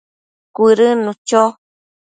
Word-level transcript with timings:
Cuëdënnu 0.55 1.11
cho 1.27 1.43